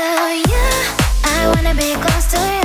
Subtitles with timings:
[0.00, 0.66] to you.
[1.24, 2.59] I wanna be close to you.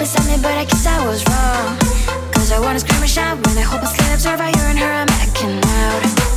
[0.00, 1.76] At me, but I guess I was wrong.
[2.32, 4.78] Cause I wanna scream and shout when I hope I can observe how you and
[4.78, 6.29] her are making out.